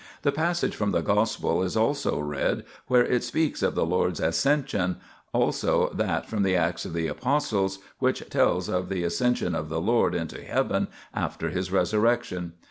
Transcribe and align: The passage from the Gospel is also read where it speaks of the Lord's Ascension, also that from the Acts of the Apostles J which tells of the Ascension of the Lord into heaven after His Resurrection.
The 0.23 0.31
passage 0.31 0.75
from 0.75 0.93
the 0.93 1.03
Gospel 1.03 1.61
is 1.61 1.77
also 1.77 2.17
read 2.19 2.65
where 2.87 3.05
it 3.05 3.23
speaks 3.23 3.61
of 3.61 3.75
the 3.75 3.85
Lord's 3.85 4.19
Ascension, 4.19 4.97
also 5.31 5.91
that 5.93 6.27
from 6.27 6.41
the 6.41 6.55
Acts 6.55 6.85
of 6.85 6.93
the 6.93 7.05
Apostles 7.05 7.77
J 7.77 7.83
which 7.99 8.27
tells 8.31 8.67
of 8.67 8.89
the 8.89 9.03
Ascension 9.03 9.53
of 9.53 9.69
the 9.69 9.79
Lord 9.79 10.15
into 10.15 10.41
heaven 10.41 10.87
after 11.13 11.51
His 11.51 11.71
Resurrection. 11.71 12.53